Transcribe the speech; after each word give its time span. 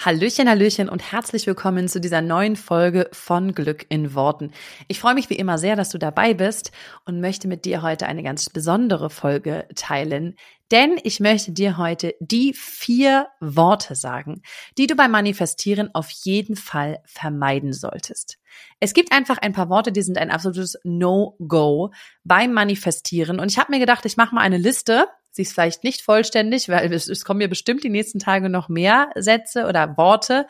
Hallöchen, 0.00 0.48
Hallöchen 0.48 0.88
und 0.88 1.10
herzlich 1.10 1.48
willkommen 1.48 1.88
zu 1.88 2.00
dieser 2.00 2.22
neuen 2.22 2.54
Folge 2.54 3.08
von 3.10 3.52
Glück 3.52 3.84
in 3.88 4.14
Worten. 4.14 4.52
Ich 4.86 5.00
freue 5.00 5.14
mich 5.14 5.28
wie 5.28 5.34
immer 5.34 5.58
sehr, 5.58 5.74
dass 5.74 5.90
du 5.90 5.98
dabei 5.98 6.34
bist 6.34 6.70
und 7.04 7.20
möchte 7.20 7.48
mit 7.48 7.64
dir 7.64 7.82
heute 7.82 8.06
eine 8.06 8.22
ganz 8.22 8.48
besondere 8.48 9.10
Folge 9.10 9.66
teilen, 9.74 10.36
denn 10.70 11.00
ich 11.02 11.18
möchte 11.18 11.50
dir 11.50 11.78
heute 11.78 12.14
die 12.20 12.54
vier 12.54 13.26
Worte 13.40 13.96
sagen, 13.96 14.42
die 14.78 14.86
du 14.86 14.94
beim 14.94 15.10
Manifestieren 15.10 15.92
auf 15.94 16.10
jeden 16.10 16.54
Fall 16.54 17.00
vermeiden 17.04 17.72
solltest. 17.72 18.38
Es 18.78 18.94
gibt 18.94 19.10
einfach 19.10 19.38
ein 19.38 19.52
paar 19.52 19.68
Worte, 19.68 19.90
die 19.90 20.02
sind 20.02 20.16
ein 20.16 20.30
absolutes 20.30 20.78
No-Go 20.84 21.90
beim 22.22 22.52
Manifestieren 22.52 23.40
und 23.40 23.50
ich 23.50 23.58
habe 23.58 23.72
mir 23.72 23.80
gedacht, 23.80 24.04
ich 24.04 24.16
mache 24.16 24.32
mal 24.36 24.42
eine 24.42 24.58
Liste 24.58 25.08
Sie 25.30 25.42
ist 25.42 25.52
vielleicht 25.52 25.84
nicht 25.84 26.02
vollständig, 26.02 26.68
weil 26.68 26.92
es, 26.92 27.08
es 27.08 27.24
kommen 27.24 27.38
mir 27.38 27.48
bestimmt 27.48 27.84
die 27.84 27.90
nächsten 27.90 28.18
Tage 28.18 28.48
noch 28.48 28.68
mehr 28.68 29.10
Sätze 29.16 29.66
oder 29.66 29.96
Worte, 29.96 30.46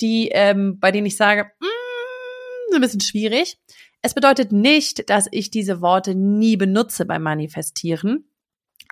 die, 0.00 0.30
ähm, 0.32 0.78
bei 0.80 0.90
denen 0.90 1.06
ich 1.06 1.16
sage, 1.16 1.50
mm, 1.60 2.74
ein 2.74 2.80
bisschen 2.80 3.00
schwierig. 3.00 3.58
Es 4.02 4.14
bedeutet 4.14 4.52
nicht, 4.52 5.08
dass 5.08 5.28
ich 5.30 5.50
diese 5.50 5.80
Worte 5.80 6.14
nie 6.14 6.56
benutze 6.56 7.06
beim 7.06 7.22
Manifestieren, 7.22 8.28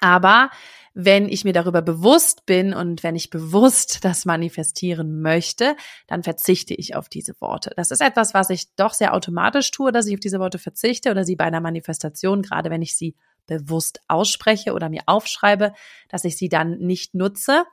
aber 0.00 0.50
wenn 0.94 1.28
ich 1.28 1.44
mir 1.44 1.52
darüber 1.52 1.80
bewusst 1.80 2.44
bin 2.44 2.74
und 2.74 3.02
wenn 3.02 3.16
ich 3.16 3.30
bewusst 3.30 4.00
das 4.04 4.24
manifestieren 4.24 5.22
möchte, 5.22 5.76
dann 6.06 6.22
verzichte 6.22 6.74
ich 6.74 6.94
auf 6.94 7.08
diese 7.08 7.34
Worte. 7.40 7.72
Das 7.76 7.90
ist 7.90 8.02
etwas, 8.02 8.34
was 8.34 8.50
ich 8.50 8.74
doch 8.76 8.92
sehr 8.92 9.14
automatisch 9.14 9.70
tue, 9.70 9.92
dass 9.92 10.06
ich 10.06 10.14
auf 10.14 10.20
diese 10.20 10.38
Worte 10.38 10.58
verzichte 10.58 11.10
oder 11.10 11.24
sie 11.24 11.36
bei 11.36 11.44
einer 11.44 11.60
Manifestation, 11.60 12.42
gerade 12.42 12.70
wenn 12.70 12.82
ich 12.82 12.96
sie 12.96 13.14
bewusst 13.46 14.00
ausspreche 14.08 14.72
oder 14.72 14.88
mir 14.88 15.02
aufschreibe, 15.06 15.72
dass 16.08 16.24
ich 16.24 16.36
sie 16.36 16.48
dann 16.48 16.78
nicht 16.78 17.14
nutze. 17.14 17.64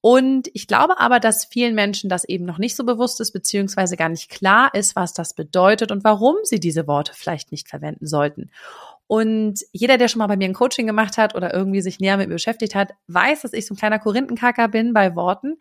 Und 0.00 0.48
ich 0.52 0.68
glaube 0.68 1.00
aber, 1.00 1.18
dass 1.18 1.46
vielen 1.46 1.74
Menschen 1.74 2.08
das 2.08 2.24
eben 2.24 2.44
noch 2.44 2.58
nicht 2.58 2.76
so 2.76 2.84
bewusst 2.84 3.20
ist, 3.20 3.32
beziehungsweise 3.32 3.96
gar 3.96 4.08
nicht 4.08 4.30
klar 4.30 4.72
ist, 4.72 4.94
was 4.94 5.14
das 5.14 5.34
bedeutet 5.34 5.90
und 5.90 6.04
warum 6.04 6.36
sie 6.44 6.60
diese 6.60 6.86
Worte 6.86 7.12
vielleicht 7.14 7.50
nicht 7.50 7.68
verwenden 7.68 8.06
sollten. 8.06 8.50
Und 9.08 9.60
jeder, 9.72 9.98
der 9.98 10.08
schon 10.08 10.18
mal 10.18 10.26
bei 10.26 10.36
mir 10.36 10.48
ein 10.48 10.54
Coaching 10.54 10.86
gemacht 10.86 11.16
hat 11.16 11.34
oder 11.34 11.54
irgendwie 11.54 11.80
sich 11.80 12.00
näher 12.00 12.16
mit 12.16 12.28
mir 12.28 12.34
beschäftigt 12.34 12.74
hat, 12.74 12.92
weiß, 13.06 13.42
dass 13.42 13.52
ich 13.52 13.66
so 13.66 13.74
ein 13.74 13.76
kleiner 13.76 13.98
Korinthenkacker 13.98 14.68
bin 14.68 14.92
bei 14.92 15.14
Worten. 15.14 15.58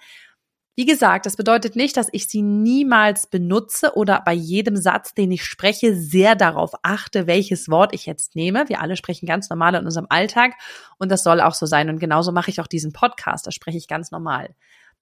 Wie 0.77 0.85
gesagt, 0.85 1.25
das 1.25 1.37
bedeutet 1.37 1.77
nicht, 1.77 1.95
dass 1.95 2.09
ich 2.11 2.27
sie 2.27 2.41
niemals 2.41 3.27
benutze 3.27 3.95
oder 3.95 4.21
bei 4.25 4.33
jedem 4.33 4.75
Satz, 4.75 5.13
den 5.13 5.31
ich 5.31 5.45
spreche, 5.45 5.95
sehr 5.95 6.35
darauf 6.35 6.73
achte, 6.83 7.27
welches 7.27 7.69
Wort 7.69 7.93
ich 7.93 8.05
jetzt 8.05 8.35
nehme. 8.35 8.67
Wir 8.67 8.81
alle 8.81 8.97
sprechen 8.97 9.25
ganz 9.25 9.49
normal 9.49 9.75
in 9.75 9.85
unserem 9.85 10.07
Alltag 10.09 10.51
und 10.97 11.09
das 11.09 11.23
soll 11.23 11.39
auch 11.39 11.53
so 11.53 11.65
sein. 11.65 11.89
Und 11.89 11.99
genauso 11.99 12.33
mache 12.33 12.51
ich 12.51 12.59
auch 12.59 12.67
diesen 12.67 12.91
Podcast, 12.91 13.47
da 13.47 13.51
spreche 13.51 13.77
ich 13.77 13.87
ganz 13.87 14.11
normal. 14.11 14.53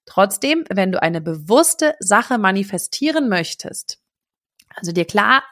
Trotzdem, 0.06 0.64
wenn 0.70 0.92
du 0.92 1.02
eine 1.02 1.20
bewusste 1.20 1.96
Sache 1.98 2.38
manifestieren 2.38 3.28
möchtest, 3.28 3.98
also 4.76 4.92
dir 4.92 5.06
klar 5.06 5.42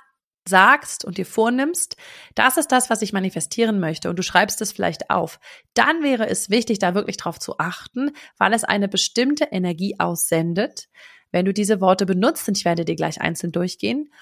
sagst 0.48 1.04
und 1.04 1.18
dir 1.18 1.26
vornimmst, 1.26 1.96
das 2.34 2.56
ist 2.56 2.72
das, 2.72 2.90
was 2.90 3.02
ich 3.02 3.12
manifestieren 3.12 3.80
möchte 3.80 4.10
und 4.10 4.18
du 4.18 4.22
schreibst 4.22 4.60
es 4.60 4.72
vielleicht 4.72 5.10
auf, 5.10 5.38
dann 5.74 6.02
wäre 6.02 6.28
es 6.28 6.50
wichtig, 6.50 6.78
da 6.78 6.94
wirklich 6.94 7.16
drauf 7.16 7.38
zu 7.38 7.58
achten, 7.58 8.10
weil 8.38 8.52
es 8.52 8.64
eine 8.64 8.88
bestimmte 8.88 9.44
Energie 9.44 9.96
aussendet, 9.98 10.88
wenn 11.31 11.44
du 11.44 11.52
diese 11.52 11.81
Worte 11.81 12.06
benutzt, 12.06 12.48
und 12.48 12.58
ich 12.58 12.64
werde 12.64 12.84
dir 12.84 12.97
gleich 12.97 13.20
einzeln 13.20 13.52
durchgehen, 13.52 14.12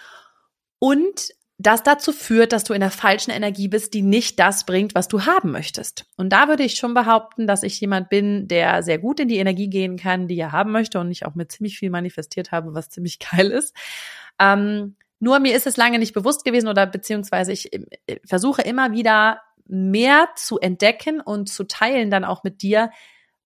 und 0.78 1.30
das 1.59 1.82
dazu 1.82 2.12
führt, 2.12 2.53
dass 2.53 2.64
du 2.64 2.72
in 2.72 2.80
der 2.80 2.91
falschen 2.91 3.32
Energie 3.32 3.69
bist, 3.69 3.92
die 3.92 4.00
nicht 4.00 4.41
das 4.41 4.64
bringt, 4.64 4.94
was 4.94 5.09
du 5.09 5.26
haben 5.26 5.50
möchtest. 5.50 6.06
Und 6.16 6.32
da 6.32 6.48
würde 6.48 6.62
ich 6.62 6.76
schon 6.76 6.94
behaupten, 6.94 7.47
dass 7.47 7.62
ich 7.62 7.78
jemand 7.80 8.09
bin, 8.09 8.48
der 8.48 8.82
sehr 8.82 8.98
gut 8.98 9.20
in 9.20 9.28
die 9.28 9.36
Energie 9.36 9.69
gehen 9.69 9.98
kann, 9.98 10.26
die 10.26 10.38
er 10.38 10.53
haben 10.53 10.72
möchte 10.72 10.98
und 10.98 11.10
ich 11.10 11.26
auch 11.26 11.34
mit 11.34 11.53
ziemlich 11.53 11.78
viel 11.78 11.91
manifestiert 11.91 12.50
habe, 12.50 12.72
was 12.72 12.88
ziemlich 12.88 13.19
geil 13.30 13.50
ist. 13.50 13.76
Ähm, 14.38 14.97
nur 15.20 15.38
mir 15.38 15.54
ist 15.54 15.66
es 15.66 15.76
lange 15.76 15.98
nicht 15.98 16.14
bewusst 16.14 16.44
gewesen 16.44 16.69
oder 16.69 16.86
beziehungsweise 16.86 17.53
ich 17.53 17.72
äh, 17.72 18.20
versuche 18.26 18.62
immer 18.62 18.92
wieder 18.92 19.41
mehr 19.66 20.28
zu 20.34 20.58
entdecken 20.58 21.20
und 21.20 21.48
zu 21.48 21.64
teilen 21.64 22.10
dann 22.10 22.25
auch 22.25 22.42
mit 22.42 22.62
dir, 22.62 22.91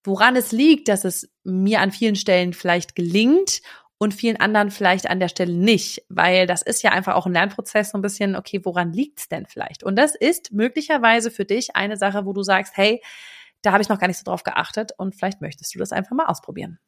woran 0.04 0.36
es 0.36 0.52
liegt, 0.52 0.88
dass 0.88 1.04
es 1.04 1.30
mir 1.42 1.80
an 1.80 1.90
vielen 1.90 2.16
Stellen 2.16 2.52
vielleicht 2.52 2.94
gelingt 2.94 3.60
und 3.98 4.14
vielen 4.14 4.38
anderen 4.38 4.70
vielleicht 4.70 5.08
an 5.08 5.20
der 5.20 5.28
Stelle 5.28 5.52
nicht, 5.52 6.04
weil 6.08 6.46
das 6.46 6.62
ist 6.62 6.82
ja 6.82 6.92
einfach 6.92 7.14
auch 7.14 7.26
ein 7.26 7.32
Lernprozess 7.32 7.90
so 7.90 7.98
ein 7.98 8.02
bisschen, 8.02 8.36
okay, 8.36 8.60
woran 8.64 8.92
liegt's 8.92 9.28
denn 9.28 9.46
vielleicht? 9.46 9.82
Und 9.82 9.96
das 9.96 10.14
ist 10.14 10.52
möglicherweise 10.52 11.30
für 11.30 11.44
dich 11.44 11.76
eine 11.76 11.96
Sache, 11.96 12.24
wo 12.26 12.32
du 12.32 12.42
sagst, 12.42 12.76
hey, 12.76 13.02
da 13.62 13.72
habe 13.72 13.82
ich 13.82 13.88
noch 13.88 13.98
gar 13.98 14.08
nicht 14.08 14.18
so 14.18 14.24
drauf 14.24 14.44
geachtet 14.44 14.92
und 14.96 15.14
vielleicht 15.14 15.40
möchtest 15.40 15.74
du 15.74 15.78
das 15.78 15.92
einfach 15.92 16.14
mal 16.14 16.26
ausprobieren. 16.26 16.78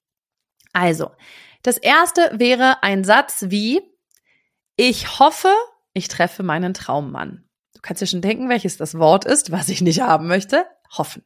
Also, 0.72 1.10
das 1.62 1.78
erste 1.78 2.30
wäre 2.34 2.82
ein 2.82 3.02
Satz 3.02 3.46
wie, 3.48 3.80
ich 4.76 5.19
hoffe, 5.19 5.53
ich 5.92 6.09
treffe 6.09 6.42
meinen 6.42 6.75
Traummann. 6.75 7.48
Du 7.75 7.81
kannst 7.82 8.03
dir 8.03 8.06
schon 8.06 8.22
denken, 8.22 8.48
welches 8.48 8.76
das 8.76 8.98
Wort 8.98 9.25
ist, 9.25 9.50
was 9.50 9.69
ich 9.69 9.81
nicht 9.81 10.00
haben 10.00 10.26
möchte. 10.26 10.66
Hoffen. 10.97 11.25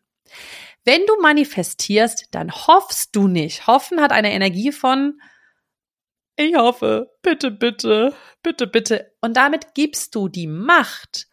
Wenn 0.85 1.05
du 1.07 1.21
manifestierst, 1.21 2.29
dann 2.31 2.51
hoffst 2.53 3.15
du 3.15 3.29
nicht. 3.29 3.67
Hoffen 3.67 4.01
hat 4.01 4.13
eine 4.13 4.33
Energie 4.33 4.73
von 4.73 5.21
ich 6.37 6.57
hoffe, 6.57 7.15
bitte, 7.21 7.51
bitte, 7.51 8.15
bitte, 8.43 8.67
bitte. 8.67 9.13
Und 9.21 9.37
damit 9.37 9.75
gibst 9.75 10.15
du 10.15 10.29
die 10.29 10.47
Macht 10.47 11.29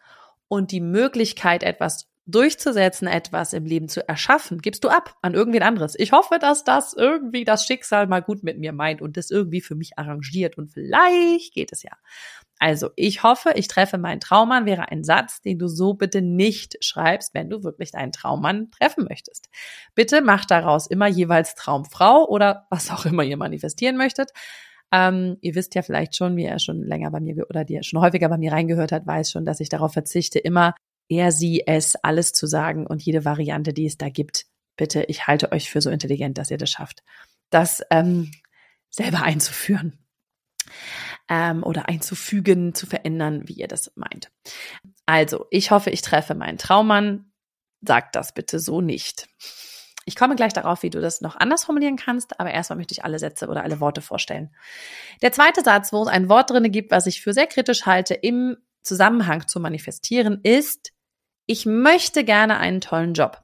und 0.48 0.70
die 0.70 0.82
Möglichkeit, 0.82 1.62
etwas 1.62 2.07
durchzusetzen, 2.28 3.08
etwas 3.08 3.54
im 3.54 3.64
Leben 3.64 3.88
zu 3.88 4.06
erschaffen, 4.06 4.58
gibst 4.58 4.84
du 4.84 4.90
ab 4.90 5.16
an 5.22 5.34
irgendwen 5.34 5.62
anderes. 5.62 5.94
Ich 5.98 6.12
hoffe, 6.12 6.38
dass 6.38 6.62
das 6.62 6.92
irgendwie 6.92 7.44
das 7.44 7.64
Schicksal 7.64 8.06
mal 8.06 8.20
gut 8.20 8.44
mit 8.44 8.58
mir 8.58 8.72
meint 8.72 9.00
und 9.00 9.16
das 9.16 9.30
irgendwie 9.30 9.62
für 9.62 9.74
mich 9.74 9.98
arrangiert 9.98 10.58
und 10.58 10.68
vielleicht 10.68 11.54
geht 11.54 11.72
es 11.72 11.82
ja. 11.82 11.92
Also, 12.60 12.90
ich 12.96 13.22
hoffe, 13.22 13.52
ich 13.54 13.68
treffe 13.68 13.98
meinen 13.98 14.20
Traummann 14.20 14.66
wäre 14.66 14.90
ein 14.90 15.04
Satz, 15.04 15.40
den 15.40 15.58
du 15.58 15.68
so 15.68 15.94
bitte 15.94 16.22
nicht 16.22 16.76
schreibst, 16.84 17.32
wenn 17.32 17.48
du 17.48 17.62
wirklich 17.62 17.92
deinen 17.92 18.12
Traummann 18.12 18.70
treffen 18.72 19.06
möchtest. 19.08 19.48
Bitte 19.94 20.20
mach 20.20 20.44
daraus 20.44 20.86
immer 20.86 21.06
jeweils 21.06 21.54
Traumfrau 21.54 22.26
oder 22.28 22.66
was 22.68 22.90
auch 22.90 23.06
immer 23.06 23.22
ihr 23.22 23.36
manifestieren 23.36 23.96
möchtet. 23.96 24.32
Ähm, 24.92 25.36
ihr 25.40 25.54
wisst 25.54 25.74
ja 25.74 25.82
vielleicht 25.82 26.16
schon, 26.16 26.36
wie 26.36 26.44
er 26.44 26.58
schon 26.58 26.82
länger 26.82 27.10
bei 27.10 27.20
mir 27.20 27.46
oder 27.48 27.64
die 27.64 27.78
schon 27.82 28.00
häufiger 28.00 28.28
bei 28.28 28.38
mir 28.38 28.52
reingehört 28.52 28.90
hat, 28.90 29.06
weiß 29.06 29.30
schon, 29.30 29.44
dass 29.44 29.60
ich 29.60 29.68
darauf 29.68 29.92
verzichte, 29.92 30.38
immer 30.38 30.74
er, 31.08 31.32
sie, 31.32 31.66
es, 31.66 31.96
alles 31.96 32.32
zu 32.32 32.46
sagen 32.46 32.86
und 32.86 33.02
jede 33.02 33.24
Variante, 33.24 33.72
die 33.72 33.86
es 33.86 33.96
da 33.96 34.08
gibt. 34.08 34.46
Bitte, 34.76 35.04
ich 35.04 35.26
halte 35.26 35.52
euch 35.52 35.70
für 35.70 35.80
so 35.80 35.90
intelligent, 35.90 36.38
dass 36.38 36.50
ihr 36.50 36.58
das 36.58 36.70
schafft, 36.70 37.02
das 37.50 37.82
ähm, 37.90 38.30
selber 38.90 39.22
einzuführen 39.22 39.98
ähm, 41.28 41.62
oder 41.62 41.88
einzufügen, 41.88 42.74
zu 42.74 42.86
verändern, 42.86 43.42
wie 43.46 43.54
ihr 43.54 43.68
das 43.68 43.92
meint. 43.96 44.30
Also, 45.06 45.46
ich 45.50 45.70
hoffe, 45.70 45.90
ich 45.90 46.02
treffe 46.02 46.34
meinen 46.34 46.58
Traummann. 46.58 47.32
Sagt 47.80 48.16
das 48.16 48.34
bitte 48.34 48.58
so 48.58 48.80
nicht. 48.80 49.28
Ich 50.04 50.16
komme 50.16 50.36
gleich 50.36 50.52
darauf, 50.52 50.82
wie 50.82 50.90
du 50.90 51.00
das 51.00 51.20
noch 51.20 51.36
anders 51.36 51.64
formulieren 51.64 51.96
kannst, 51.96 52.40
aber 52.40 52.50
erstmal 52.50 52.78
möchte 52.78 52.92
ich 52.92 53.04
alle 53.04 53.18
Sätze 53.18 53.46
oder 53.46 53.62
alle 53.62 53.78
Worte 53.78 54.00
vorstellen. 54.00 54.54
Der 55.22 55.32
zweite 55.32 55.62
Satz, 55.62 55.92
wo 55.92 56.02
es 56.02 56.08
ein 56.08 56.28
Wort 56.28 56.50
drinne 56.50 56.70
gibt, 56.70 56.90
was 56.90 57.06
ich 57.06 57.20
für 57.20 57.34
sehr 57.34 57.46
kritisch 57.46 57.84
halte 57.86 58.14
im 58.14 58.56
Zusammenhang 58.82 59.46
zu 59.46 59.60
manifestieren, 59.60 60.40
ist 60.42 60.92
ich 61.48 61.66
möchte 61.66 62.22
gerne 62.24 62.58
einen 62.58 62.80
tollen 62.80 63.14
Job. 63.14 63.42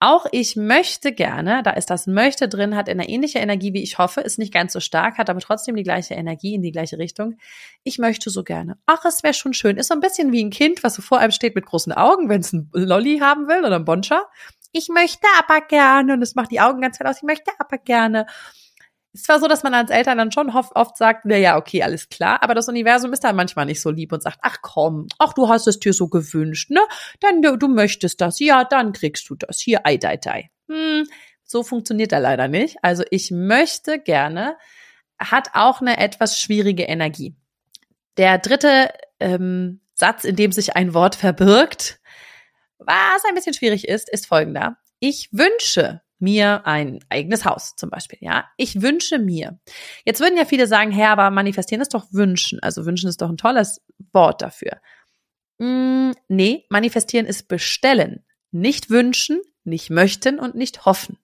Auch 0.00 0.26
ich 0.30 0.56
möchte 0.56 1.12
gerne, 1.12 1.62
da 1.62 1.70
ist 1.70 1.88
das 1.88 2.06
möchte 2.06 2.48
drin, 2.48 2.76
hat 2.76 2.88
eine 2.88 3.08
ähnliche 3.08 3.38
Energie 3.38 3.72
wie 3.72 3.82
ich 3.82 3.96
hoffe, 3.96 4.20
ist 4.20 4.38
nicht 4.38 4.52
ganz 4.52 4.74
so 4.74 4.80
stark, 4.80 5.16
hat 5.16 5.30
aber 5.30 5.40
trotzdem 5.40 5.76
die 5.76 5.84
gleiche 5.84 6.14
Energie 6.14 6.54
in 6.54 6.62
die 6.62 6.72
gleiche 6.72 6.98
Richtung. 6.98 7.38
Ich 7.82 7.98
möchte 7.98 8.28
so 8.28 8.44
gerne. 8.44 8.76
Ach, 8.84 9.04
es 9.06 9.22
wäre 9.22 9.32
schon 9.32 9.54
schön. 9.54 9.78
Ist 9.78 9.88
so 9.88 9.94
ein 9.94 10.00
bisschen 10.00 10.32
wie 10.32 10.44
ein 10.44 10.50
Kind, 10.50 10.82
was 10.82 10.94
so 10.94 11.02
vor 11.02 11.18
einem 11.18 11.32
steht 11.32 11.54
mit 11.54 11.64
großen 11.64 11.92
Augen, 11.92 12.28
wenn 12.28 12.40
es 12.40 12.52
ein 12.52 12.68
Lolli 12.72 13.20
haben 13.20 13.48
will 13.48 13.64
oder 13.64 13.76
ein 13.76 13.84
Boncha. 13.86 14.24
Ich 14.72 14.88
möchte 14.88 15.26
aber 15.38 15.64
gerne 15.64 16.14
und 16.14 16.22
es 16.22 16.34
macht 16.34 16.50
die 16.50 16.60
Augen 16.60 16.80
ganz 16.80 16.98
fett 16.98 17.06
aus. 17.06 17.18
Ich 17.18 17.22
möchte 17.22 17.52
aber 17.58 17.78
gerne 17.78 18.26
ist 19.14 19.26
zwar 19.26 19.38
so, 19.38 19.46
dass 19.46 19.62
man 19.62 19.74
als 19.74 19.90
Eltern 19.90 20.18
dann 20.18 20.32
schon 20.32 20.50
oft 20.50 20.96
sagt, 20.96 21.24
na 21.24 21.36
ja, 21.36 21.56
okay, 21.56 21.82
alles 21.82 22.08
klar, 22.08 22.42
aber 22.42 22.54
das 22.54 22.68
Universum 22.68 23.12
ist 23.12 23.22
dann 23.22 23.36
manchmal 23.36 23.64
nicht 23.64 23.80
so 23.80 23.90
lieb 23.90 24.12
und 24.12 24.22
sagt, 24.22 24.38
ach 24.42 24.58
komm, 24.60 25.06
ach, 25.18 25.32
du 25.32 25.48
hast 25.48 25.68
es 25.68 25.78
dir 25.78 25.92
so 25.92 26.08
gewünscht, 26.08 26.70
ne? 26.70 26.80
Dann, 27.20 27.40
du, 27.40 27.56
du 27.56 27.68
möchtest 27.68 28.20
das, 28.20 28.40
ja, 28.40 28.64
dann 28.64 28.92
kriegst 28.92 29.30
du 29.30 29.36
das. 29.36 29.60
Hier, 29.60 29.86
ei, 29.86 29.96
dei, 29.96 30.16
dei. 30.16 30.50
Hm, 30.68 31.06
so 31.44 31.62
funktioniert 31.62 32.12
er 32.12 32.20
leider 32.20 32.48
nicht. 32.48 32.76
Also 32.82 33.04
ich 33.10 33.30
möchte 33.30 34.00
gerne, 34.00 34.56
hat 35.18 35.50
auch 35.54 35.80
eine 35.80 35.98
etwas 35.98 36.40
schwierige 36.40 36.82
Energie. 36.82 37.36
Der 38.16 38.38
dritte 38.38 38.90
ähm, 39.20 39.80
Satz, 39.94 40.24
in 40.24 40.34
dem 40.34 40.50
sich 40.50 40.74
ein 40.74 40.92
Wort 40.92 41.14
verbirgt, 41.14 42.00
Was 42.78 43.24
ein 43.28 43.34
bisschen 43.34 43.54
schwierig 43.54 43.86
ist, 43.86 44.10
ist 44.10 44.26
folgender. 44.26 44.76
Ich 44.98 45.28
wünsche 45.32 46.02
mir 46.18 46.66
ein 46.66 47.00
eigenes 47.08 47.44
Haus 47.44 47.76
zum 47.76 47.90
Beispiel, 47.90 48.18
ja. 48.20 48.46
Ich 48.56 48.82
wünsche 48.82 49.18
mir. 49.18 49.58
Jetzt 50.04 50.20
würden 50.20 50.36
ja 50.36 50.44
viele 50.44 50.66
sagen, 50.66 50.90
Herr, 50.90 51.10
aber 51.10 51.30
manifestieren 51.30 51.82
ist 51.82 51.94
doch 51.94 52.06
wünschen. 52.12 52.60
Also 52.62 52.86
wünschen 52.86 53.08
ist 53.08 53.20
doch 53.20 53.28
ein 53.28 53.36
tolles 53.36 53.82
Wort 54.12 54.42
dafür. 54.42 54.80
Mm, 55.58 56.12
nee, 56.28 56.66
manifestieren 56.70 57.26
ist 57.26 57.48
bestellen. 57.48 58.24
Nicht 58.50 58.90
wünschen, 58.90 59.40
nicht 59.64 59.90
möchten 59.90 60.38
und 60.38 60.54
nicht 60.54 60.84
hoffen. 60.84 61.18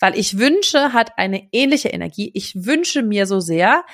Weil 0.00 0.18
ich 0.18 0.38
wünsche 0.38 0.92
hat 0.92 1.18
eine 1.18 1.48
ähnliche 1.52 1.88
Energie. 1.88 2.30
Ich 2.34 2.64
wünsche 2.64 3.02
mir 3.02 3.26
so 3.26 3.40
sehr, 3.40 3.84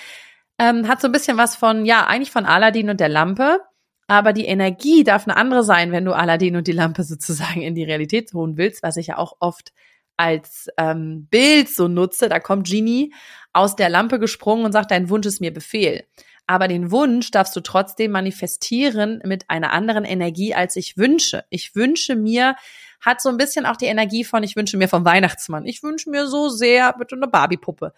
ähm, 0.59 0.89
hat 0.89 1.01
so 1.01 1.09
ein 1.09 1.13
bisschen 1.13 1.37
was 1.37 1.57
von, 1.57 1.85
ja, 1.85 2.07
eigentlich 2.07 2.31
von 2.31 2.47
Aladdin 2.47 2.91
und 2.91 3.01
der 3.01 3.09
Lampe. 3.09 3.61
Aber 4.07 4.33
die 4.33 4.45
Energie 4.45 5.03
darf 5.03 5.27
eine 5.27 5.37
andere 5.37 5.65
sein, 5.65 5.91
wenn 5.91 6.05
du 6.05 6.13
Aladdin 6.13 6.57
und 6.57 6.67
die 6.67 6.73
Lampe 6.73 7.03
sozusagen 7.05 7.63
in 7.63 7.75
die 7.75 7.85
Realität 7.85 8.33
holen 8.33 8.57
willst, 8.57 8.83
was 8.83 8.97
ich 8.97 9.09
ja 9.09 9.19
auch 9.19 9.37
oft 9.41 9.73
als 10.17 10.69
ähm, 10.77 11.27
Bild 11.31 11.69
so 11.69 11.89
nutze. 11.89 12.29
Da 12.29 12.41
kommt 12.41 12.67
Genie 12.67 13.13
aus 13.53 13.77
der 13.77 13.89
Lampe 13.89 14.19
gesprungen 14.19 14.65
und 14.65 14.73
sagt, 14.73 14.91
dein 14.91 15.09
Wunsch 15.09 15.27
ist 15.27 15.41
mir 15.41 15.53
Befehl. 15.53 16.07
Aber 16.47 16.69
den 16.69 16.91
Wunsch 16.91 17.31
darfst 17.31 17.57
du 17.57 17.61
trotzdem 17.61 18.11
manifestieren 18.11 19.23
mit 19.25 19.49
einer 19.49 19.73
anderen 19.73 20.05
Energie, 20.05 20.55
als 20.55 20.77
ich 20.77 20.99
wünsche. 20.99 21.45
Ich 21.49 21.75
wünsche 21.75 22.17
mir, 22.17 22.57
hat 23.01 23.23
so 23.23 23.31
ein 23.31 23.39
bisschen 23.39 23.65
auch 23.65 23.77
die 23.77 23.87
Energie 23.87 24.25
von, 24.25 24.43
ich 24.43 24.55
wünsche 24.55 24.77
mir 24.77 24.89
vom 24.89 25.05
Weihnachtsmann. 25.05 25.65
Ich 25.65 25.83
wünsche 25.83 26.11
mir 26.11 26.27
so 26.27 26.51
sehr 26.51 26.93
bitte 26.99 27.17
eine 27.17 27.29
Barbie-Puppe. 27.29 27.95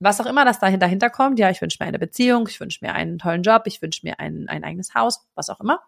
Was 0.00 0.20
auch 0.20 0.26
immer 0.26 0.44
das 0.44 0.60
dahinter, 0.60 0.86
dahinter 0.86 1.10
kommt, 1.10 1.40
ja, 1.40 1.50
ich 1.50 1.60
wünsche 1.60 1.78
mir 1.80 1.88
eine 1.88 1.98
Beziehung, 1.98 2.46
ich 2.48 2.60
wünsche 2.60 2.84
mir 2.84 2.94
einen 2.94 3.18
tollen 3.18 3.42
Job, 3.42 3.62
ich 3.66 3.82
wünsche 3.82 4.06
mir 4.06 4.20
ein, 4.20 4.48
ein 4.48 4.62
eigenes 4.62 4.94
Haus, 4.94 5.26
was 5.34 5.50
auch 5.50 5.58
immer. 5.58 5.80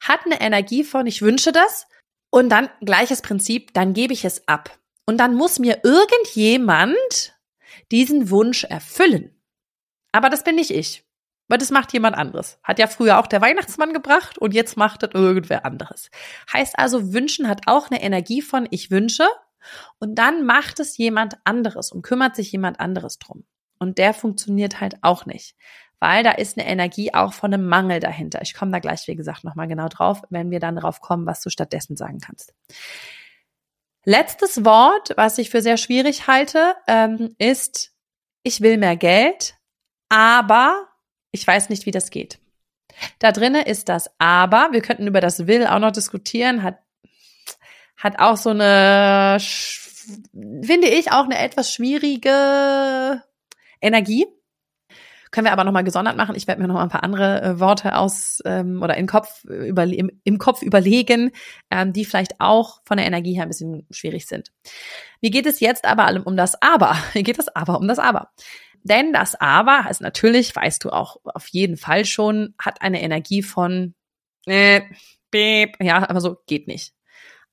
Hat 0.00 0.20
eine 0.24 0.40
Energie 0.40 0.84
von, 0.84 1.06
ich 1.06 1.20
wünsche 1.20 1.50
das. 1.50 1.86
Und 2.34 2.48
dann 2.48 2.70
gleiches 2.80 3.20
Prinzip, 3.20 3.74
dann 3.74 3.92
gebe 3.92 4.14
ich 4.14 4.24
es 4.24 4.48
ab. 4.48 4.78
Und 5.04 5.18
dann 5.18 5.34
muss 5.34 5.58
mir 5.58 5.80
irgendjemand 5.84 7.36
diesen 7.90 8.30
Wunsch 8.30 8.64
erfüllen. 8.64 9.38
Aber 10.12 10.30
das 10.30 10.42
bin 10.42 10.54
nicht 10.54 10.70
ich. 10.70 11.04
Weil 11.48 11.58
das 11.58 11.70
macht 11.70 11.92
jemand 11.92 12.16
anderes. 12.16 12.58
Hat 12.62 12.78
ja 12.78 12.86
früher 12.86 13.18
auch 13.18 13.26
der 13.26 13.42
Weihnachtsmann 13.42 13.92
gebracht 13.92 14.38
und 14.38 14.54
jetzt 14.54 14.78
macht 14.78 15.02
das 15.02 15.10
irgendwer 15.12 15.66
anderes. 15.66 16.10
Heißt 16.50 16.78
also, 16.78 17.12
wünschen 17.12 17.48
hat 17.48 17.66
auch 17.66 17.90
eine 17.90 18.02
Energie 18.02 18.40
von 18.40 18.66
ich 18.70 18.90
wünsche 18.90 19.28
und 19.98 20.14
dann 20.14 20.46
macht 20.46 20.80
es 20.80 20.96
jemand 20.96 21.34
anderes 21.44 21.92
und 21.92 22.00
kümmert 22.00 22.34
sich 22.34 22.50
jemand 22.50 22.80
anderes 22.80 23.18
drum. 23.18 23.44
Und 23.78 23.98
der 23.98 24.14
funktioniert 24.14 24.80
halt 24.80 24.96
auch 25.02 25.26
nicht, 25.26 25.54
weil 26.02 26.24
da 26.24 26.32
ist 26.32 26.58
eine 26.58 26.66
Energie 26.66 27.14
auch 27.14 27.32
von 27.32 27.54
einem 27.54 27.68
Mangel 27.68 28.00
dahinter. 28.00 28.42
Ich 28.42 28.54
komme 28.54 28.72
da 28.72 28.80
gleich, 28.80 29.06
wie 29.06 29.14
gesagt, 29.14 29.44
nochmal 29.44 29.68
genau 29.68 29.86
drauf, 29.86 30.20
wenn 30.30 30.50
wir 30.50 30.58
dann 30.58 30.74
drauf 30.74 31.00
kommen, 31.00 31.26
was 31.26 31.42
du 31.42 31.48
stattdessen 31.48 31.96
sagen 31.96 32.18
kannst. 32.18 32.52
Letztes 34.04 34.64
Wort, 34.64 35.10
was 35.16 35.38
ich 35.38 35.48
für 35.48 35.62
sehr 35.62 35.76
schwierig 35.76 36.26
halte, 36.26 36.74
ähm, 36.88 37.36
ist, 37.38 37.92
ich 38.42 38.62
will 38.62 38.78
mehr 38.78 38.96
Geld, 38.96 39.54
aber 40.08 40.88
ich 41.30 41.46
weiß 41.46 41.68
nicht, 41.68 41.86
wie 41.86 41.92
das 41.92 42.10
geht. 42.10 42.40
Da 43.20 43.30
drinnen 43.30 43.64
ist 43.64 43.88
das 43.88 44.10
Aber. 44.18 44.70
Wir 44.72 44.82
könnten 44.82 45.06
über 45.06 45.20
das 45.20 45.46
Will 45.46 45.68
auch 45.68 45.78
noch 45.78 45.92
diskutieren. 45.92 46.64
Hat, 46.64 46.80
hat 47.96 48.18
auch 48.18 48.36
so 48.36 48.50
eine, 48.50 49.38
finde 49.38 50.88
ich, 50.88 51.12
auch 51.12 51.26
eine 51.26 51.38
etwas 51.38 51.72
schwierige 51.72 53.22
Energie. 53.80 54.26
Können 55.32 55.46
wir 55.46 55.52
aber 55.52 55.64
nochmal 55.64 55.82
gesondert 55.82 56.16
machen. 56.16 56.36
Ich 56.36 56.46
werde 56.46 56.60
mir 56.60 56.68
nochmal 56.68 56.84
ein 56.84 56.90
paar 56.90 57.02
andere 57.02 57.42
äh, 57.42 57.58
Worte 57.58 57.96
aus 57.96 58.42
ähm, 58.44 58.82
oder 58.82 58.98
im 58.98 59.06
Kopf, 59.06 59.42
über, 59.44 59.84
im, 59.84 60.10
im 60.24 60.38
Kopf 60.38 60.60
überlegen, 60.60 61.32
ähm, 61.70 61.94
die 61.94 62.04
vielleicht 62.04 62.38
auch 62.38 62.82
von 62.84 62.98
der 62.98 63.06
Energie 63.06 63.34
her 63.34 63.44
ein 63.44 63.48
bisschen 63.48 63.86
schwierig 63.90 64.26
sind. 64.26 64.52
Wie 65.22 65.30
geht 65.30 65.46
es 65.46 65.60
jetzt 65.60 65.86
aber 65.86 66.20
um 66.26 66.36
das 66.36 66.60
Aber? 66.60 66.96
Wie 67.14 67.22
geht 67.22 67.38
es 67.38 67.48
aber 67.48 67.78
um 67.80 67.88
das 67.88 67.98
Aber? 67.98 68.30
Denn 68.84 69.12
das 69.12 69.34
Aber 69.34 69.86
ist 69.90 70.02
natürlich, 70.02 70.54
weißt 70.54 70.84
du 70.84 70.90
auch 70.90 71.16
auf 71.24 71.48
jeden 71.48 71.78
Fall 71.78 72.04
schon, 72.04 72.54
hat 72.58 72.82
eine 72.82 73.00
Energie 73.00 73.42
von, 73.42 73.94
äh, 74.46 74.82
beep, 75.30 75.76
ja, 75.80 76.08
aber 76.08 76.20
so 76.20 76.36
geht 76.46 76.68
nicht. 76.68 76.92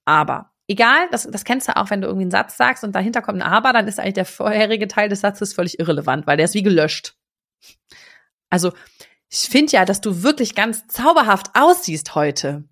Aber 0.03 0.51
egal, 0.67 1.07
das, 1.11 1.29
das 1.31 1.45
kennst 1.45 1.69
du 1.69 1.77
auch, 1.77 1.91
wenn 1.91 2.01
du 2.01 2.07
irgendwie 2.07 2.23
einen 2.23 2.31
Satz 2.31 2.57
sagst 2.57 2.83
und 2.83 2.93
dahinter 2.93 3.21
kommt 3.21 3.41
ein 3.41 3.47
Aber, 3.47 3.71
dann 3.71 3.87
ist 3.87 3.99
eigentlich 3.99 4.15
der 4.15 4.25
vorherige 4.25 4.87
Teil 4.87 5.07
des 5.07 5.21
Satzes 5.21 5.53
völlig 5.53 5.79
irrelevant, 5.79 6.27
weil 6.27 6.35
der 6.35 6.45
ist 6.45 6.55
wie 6.55 6.63
gelöscht. 6.63 7.15
Also, 8.49 8.73
ich 9.29 9.47
finde 9.49 9.73
ja, 9.73 9.85
dass 9.85 10.01
du 10.01 10.23
wirklich 10.23 10.55
ganz 10.55 10.87
zauberhaft 10.87 11.51
aussiehst 11.53 12.15
heute. 12.15 12.63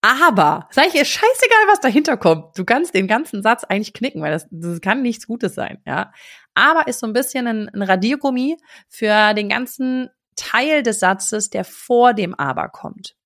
Aber, 0.00 0.68
sag 0.70 0.88
ich, 0.88 0.96
ist 0.96 1.08
scheißegal, 1.08 1.66
was 1.66 1.80
dahinter 1.80 2.16
kommt. 2.16 2.58
Du 2.58 2.64
kannst 2.64 2.94
den 2.94 3.08
ganzen 3.08 3.42
Satz 3.42 3.64
eigentlich 3.64 3.94
knicken, 3.94 4.20
weil 4.20 4.32
das, 4.32 4.46
das 4.50 4.80
kann 4.82 5.00
nichts 5.00 5.26
Gutes 5.26 5.54
sein, 5.54 5.80
ja. 5.86 6.12
Aber 6.52 6.86
ist 6.86 7.00
so 7.00 7.06
ein 7.06 7.14
bisschen 7.14 7.46
ein, 7.46 7.68
ein 7.70 7.82
Radiergummi 7.82 8.58
für 8.88 9.32
den 9.34 9.48
ganzen 9.48 10.10
Teil 10.36 10.82
des 10.82 11.00
Satzes, 11.00 11.50
der 11.50 11.64
vor 11.64 12.12
dem 12.12 12.34
Aber 12.34 12.68
kommt. 12.68 13.16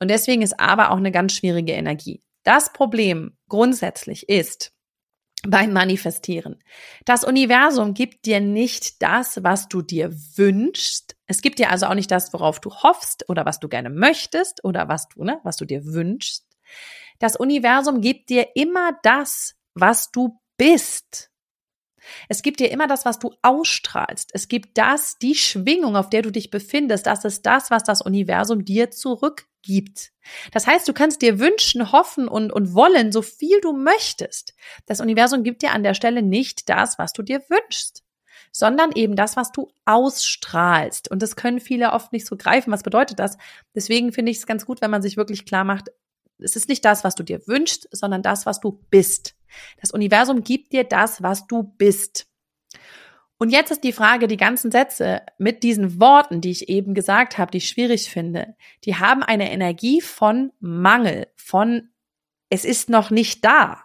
Und 0.00 0.10
deswegen 0.10 0.42
ist 0.42 0.58
Aber 0.58 0.90
auch 0.90 0.96
eine 0.96 1.12
ganz 1.12 1.34
schwierige 1.34 1.72
Energie. 1.72 2.22
Das 2.42 2.72
Problem 2.72 3.36
grundsätzlich 3.48 4.28
ist, 4.28 4.72
beim 5.46 5.72
Manifestieren. 5.72 6.62
Das 7.04 7.24
Universum 7.24 7.94
gibt 7.94 8.26
dir 8.26 8.40
nicht 8.40 9.02
das, 9.02 9.42
was 9.42 9.68
du 9.68 9.82
dir 9.82 10.12
wünschst. 10.36 11.16
Es 11.26 11.42
gibt 11.42 11.58
dir 11.58 11.70
also 11.70 11.86
auch 11.86 11.94
nicht 11.94 12.10
das, 12.10 12.32
worauf 12.32 12.60
du 12.60 12.70
hoffst 12.70 13.28
oder 13.28 13.44
was 13.44 13.58
du 13.58 13.68
gerne 13.68 13.90
möchtest 13.90 14.64
oder 14.64 14.88
was 14.88 15.08
du, 15.08 15.24
ne, 15.24 15.40
was 15.42 15.56
du 15.56 15.64
dir 15.64 15.84
wünschst. 15.84 16.46
Das 17.18 17.36
Universum 17.36 18.00
gibt 18.00 18.30
dir 18.30 18.48
immer 18.54 18.92
das, 19.02 19.54
was 19.74 20.10
du 20.10 20.38
bist. 20.56 21.31
Es 22.28 22.42
gibt 22.42 22.60
dir 22.60 22.70
immer 22.70 22.86
das, 22.86 23.04
was 23.04 23.18
du 23.18 23.34
ausstrahlst. 23.42 24.30
Es 24.32 24.48
gibt 24.48 24.78
das, 24.78 25.18
die 25.18 25.34
Schwingung, 25.34 25.96
auf 25.96 26.10
der 26.10 26.22
du 26.22 26.30
dich 26.30 26.50
befindest. 26.50 27.06
Das 27.06 27.24
ist 27.24 27.46
das, 27.46 27.70
was 27.70 27.84
das 27.84 28.02
Universum 28.02 28.64
dir 28.64 28.90
zurückgibt. 28.90 30.12
Das 30.52 30.66
heißt, 30.66 30.88
du 30.88 30.92
kannst 30.92 31.22
dir 31.22 31.38
wünschen, 31.38 31.92
hoffen 31.92 32.28
und, 32.28 32.52
und 32.52 32.74
wollen, 32.74 33.12
so 33.12 33.22
viel 33.22 33.60
du 33.60 33.72
möchtest. 33.72 34.54
Das 34.86 35.00
Universum 35.00 35.42
gibt 35.42 35.62
dir 35.62 35.72
an 35.72 35.82
der 35.82 35.94
Stelle 35.94 36.22
nicht 36.22 36.68
das, 36.68 36.98
was 36.98 37.12
du 37.12 37.22
dir 37.22 37.42
wünschst, 37.48 38.04
sondern 38.52 38.92
eben 38.92 39.16
das, 39.16 39.36
was 39.36 39.52
du 39.52 39.72
ausstrahlst. 39.84 41.10
Und 41.10 41.22
das 41.22 41.36
können 41.36 41.60
viele 41.60 41.92
oft 41.92 42.12
nicht 42.12 42.26
so 42.26 42.36
greifen. 42.36 42.72
Was 42.72 42.82
bedeutet 42.82 43.18
das? 43.18 43.36
Deswegen 43.74 44.12
finde 44.12 44.30
ich 44.30 44.38
es 44.38 44.46
ganz 44.46 44.66
gut, 44.66 44.80
wenn 44.80 44.90
man 44.90 45.02
sich 45.02 45.16
wirklich 45.16 45.46
klar 45.46 45.64
macht, 45.64 45.90
es 46.42 46.56
ist 46.56 46.68
nicht 46.68 46.84
das, 46.84 47.04
was 47.04 47.14
du 47.14 47.22
dir 47.22 47.46
wünschst, 47.46 47.88
sondern 47.92 48.22
das, 48.22 48.46
was 48.46 48.60
du 48.60 48.72
bist. 48.90 49.36
Das 49.80 49.90
Universum 49.90 50.42
gibt 50.42 50.72
dir 50.72 50.84
das, 50.84 51.22
was 51.22 51.46
du 51.46 51.62
bist. 51.62 52.26
Und 53.38 53.50
jetzt 53.50 53.72
ist 53.72 53.82
die 53.82 53.92
Frage, 53.92 54.28
die 54.28 54.36
ganzen 54.36 54.70
Sätze 54.70 55.22
mit 55.36 55.64
diesen 55.64 56.00
Worten, 56.00 56.40
die 56.40 56.52
ich 56.52 56.68
eben 56.68 56.94
gesagt 56.94 57.38
habe, 57.38 57.50
die 57.50 57.58
ich 57.58 57.68
schwierig 57.68 58.08
finde, 58.08 58.54
die 58.84 58.96
haben 58.96 59.24
eine 59.24 59.50
Energie 59.50 60.00
von 60.00 60.52
Mangel, 60.60 61.26
von 61.34 61.90
es 62.50 62.64
ist 62.64 62.88
noch 62.88 63.10
nicht 63.10 63.44
da. 63.44 63.82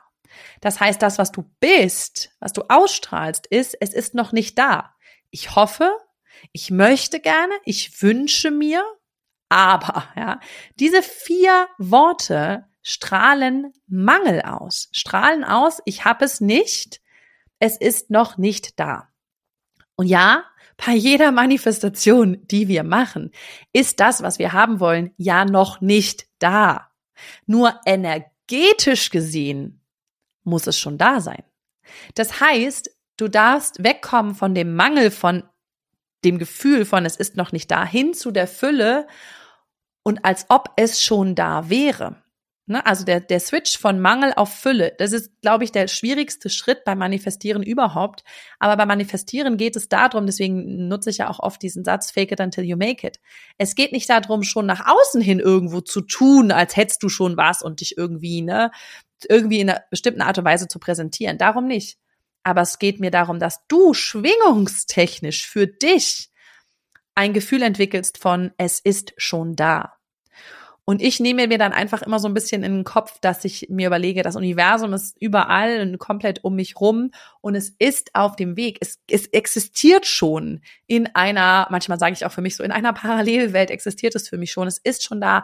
Das 0.61 0.79
heißt, 0.79 1.01
das, 1.01 1.17
was 1.17 1.31
du 1.31 1.49
bist, 1.59 2.31
was 2.39 2.53
du 2.53 2.63
ausstrahlst, 2.69 3.47
ist, 3.47 3.75
es 3.79 3.93
ist 3.93 4.13
noch 4.13 4.31
nicht 4.31 4.59
da. 4.59 4.93
Ich 5.31 5.55
hoffe, 5.55 5.89
ich 6.51 6.69
möchte 6.69 7.19
gerne, 7.19 7.53
ich 7.65 8.01
wünsche 8.01 8.51
mir, 8.51 8.83
aber, 9.49 10.07
ja, 10.15 10.39
diese 10.79 11.01
vier 11.01 11.67
Worte 11.77 12.65
strahlen 12.81 13.73
Mangel 13.87 14.41
aus, 14.41 14.89
strahlen 14.91 15.43
aus, 15.43 15.81
ich 15.85 16.05
habe 16.05 16.25
es 16.25 16.41
nicht, 16.41 17.01
es 17.59 17.77
ist 17.77 18.09
noch 18.09 18.37
nicht 18.37 18.79
da. 18.79 19.09
Und 19.95 20.07
ja, 20.07 20.45
bei 20.77 20.93
jeder 20.93 21.31
Manifestation, 21.31 22.45
die 22.47 22.67
wir 22.67 22.83
machen, 22.83 23.31
ist 23.73 23.99
das, 23.99 24.21
was 24.21 24.37
wir 24.37 24.53
haben 24.53 24.79
wollen, 24.79 25.11
ja 25.17 25.43
noch 25.43 25.81
nicht 25.81 26.27
da. 26.39 26.91
Nur 27.45 27.79
energetisch 27.85 29.09
gesehen 29.09 29.81
muss 30.43 30.67
es 30.67 30.79
schon 30.79 30.97
da 30.97 31.19
sein. 31.19 31.43
Das 32.13 32.39
heißt, 32.39 32.91
du 33.17 33.27
darfst 33.27 33.83
wegkommen 33.83 34.35
von 34.35 34.53
dem 34.53 34.75
Mangel, 34.75 35.09
von 35.09 35.43
dem 36.27 36.37
Gefühl 36.37 36.85
von, 36.85 37.05
es 37.05 37.15
ist 37.15 37.37
noch 37.37 37.51
nicht 37.51 37.71
da, 37.71 37.85
hin 37.85 38.13
zu 38.13 38.31
der 38.31 38.47
Fülle 38.47 39.07
und 40.03 40.23
als 40.25 40.45
ob 40.49 40.71
es 40.75 41.01
schon 41.01 41.35
da 41.35 41.69
wäre. 41.69 42.21
Ne? 42.69 42.85
Also 42.85 43.05
der, 43.05 43.21
der 43.21 43.39
Switch 43.39 43.77
von 43.77 43.99
Mangel 43.99 44.33
auf 44.35 44.53
Fülle, 44.53 44.93
das 44.97 45.13
ist, 45.13 45.41
glaube 45.41 45.63
ich, 45.63 45.71
der 45.71 45.87
schwierigste 45.87 46.49
Schritt 46.49 46.83
beim 46.83 46.97
Manifestieren 46.97 47.63
überhaupt. 47.63 48.25
Aber 48.59 48.75
beim 48.75 48.89
Manifestieren 48.89 49.55
geht 49.55 49.77
es 49.77 49.87
darum, 49.87 50.25
deswegen 50.25 50.89
nutze 50.89 51.09
ich 51.09 51.19
ja 51.19 51.29
auch 51.29 51.39
oft 51.39 51.61
diesen 51.61 51.85
Satz, 51.85 52.11
fake 52.11 52.33
it 52.33 52.41
until 52.41 52.65
you 52.65 52.75
make 52.75 53.07
it. 53.07 53.21
Es 53.57 53.73
geht 53.73 53.93
nicht 53.93 54.09
darum, 54.09 54.43
schon 54.43 54.65
nach 54.65 54.85
außen 54.85 55.21
hin 55.21 55.39
irgendwo 55.39 55.79
zu 55.79 56.01
tun, 56.01 56.51
als 56.51 56.75
hättest 56.75 57.01
du 57.03 57.09
schon 57.09 57.37
was 57.37 57.61
und 57.61 57.79
dich 57.79 57.97
irgendwie, 57.97 58.41
ne, 58.41 58.71
irgendwie 59.29 59.61
in 59.61 59.69
einer 59.69 59.83
bestimmten 59.89 60.21
Art 60.21 60.37
und 60.37 60.45
Weise 60.45 60.67
zu 60.67 60.77
präsentieren. 60.79 61.37
Darum 61.37 61.67
nicht. 61.67 61.97
Aber 62.47 62.61
es 62.61 62.79
geht 62.79 63.01
mir 63.01 63.11
darum, 63.11 63.39
dass 63.39 63.67
du 63.67 63.93
schwingungstechnisch 63.93 65.45
für 65.45 65.67
dich 65.67 66.29
ein 67.13 67.33
Gefühl 67.33 67.61
entwickelst 67.61 68.19
von, 68.19 68.51
es 68.55 68.79
ist 68.79 69.13
schon 69.17 69.57
da. 69.57 69.97
Und 70.85 71.01
ich 71.01 71.19
nehme 71.19 71.49
mir 71.49 71.57
dann 71.57 71.73
einfach 71.73 72.03
immer 72.03 72.19
so 72.19 72.29
ein 72.29 72.33
bisschen 72.33 72.63
in 72.63 72.73
den 72.73 72.83
Kopf, 72.85 73.19
dass 73.19 73.43
ich 73.43 73.67
mir 73.69 73.87
überlege, 73.87 74.23
das 74.23 74.37
Universum 74.37 74.93
ist 74.93 75.17
überall 75.19 75.81
und 75.81 75.97
komplett 75.97 76.45
um 76.45 76.55
mich 76.55 76.79
rum 76.79 77.11
und 77.41 77.55
es 77.55 77.75
ist 77.79 78.15
auf 78.15 78.37
dem 78.37 78.55
Weg. 78.55 78.77
Es, 78.79 79.01
es 79.11 79.27
existiert 79.27 80.05
schon 80.05 80.61
in 80.85 81.13
einer, 81.15 81.67
manchmal 81.69 81.99
sage 81.99 82.13
ich 82.13 82.25
auch 82.25 82.31
für 82.31 82.41
mich 82.41 82.55
so, 82.55 82.63
in 82.63 82.71
einer 82.71 82.93
Parallelwelt 82.93 83.71
existiert 83.71 84.15
es 84.15 84.29
für 84.29 84.37
mich 84.37 84.53
schon. 84.53 84.69
Es 84.69 84.77
ist 84.77 85.03
schon 85.03 85.19
da. 85.19 85.43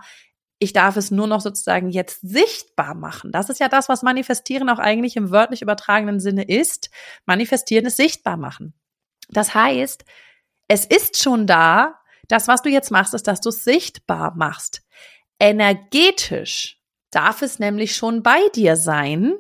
Ich 0.60 0.74
darf 0.74 0.96
es 0.96 1.12
nur 1.12 1.28
noch 1.28 1.42
sozusagen 1.42 1.90
jetzt 1.90 2.22
sichtbar 2.22 2.96
machen. 2.96 3.32
Das 3.32 3.50
ist 3.50 3.60
ja 3.60 3.68
das, 3.68 3.90
was 3.90 4.04
Manifestieren 4.04 4.70
auch 4.70 4.80
eigentlich 4.80 5.16
im 5.16 5.32
wörtlich 5.32 5.62
übertragenen 5.62 6.20
Sinne 6.20 6.44
ist. 6.44 6.90
Manifestieren 7.26 7.86
ist 7.86 7.98
sichtbar 7.98 8.38
machen. 8.38 8.74
Das 9.30 9.54
heißt, 9.54 10.06
es 10.68 10.86
ist 10.86 11.22
schon 11.22 11.48
da. 11.48 12.00
Das, 12.28 12.48
was 12.48 12.62
du 12.62 12.70
jetzt 12.70 12.92
machst, 12.92 13.14
ist, 13.14 13.28
dass 13.28 13.42
du 13.42 13.50
es 13.50 13.64
sichtbar 13.64 14.36
machst. 14.36 14.82
Energetisch 15.40 16.80
darf 17.12 17.42
es 17.42 17.60
nämlich 17.60 17.96
schon 17.96 18.24
bei 18.24 18.40
dir 18.56 18.76
sein. 18.76 19.34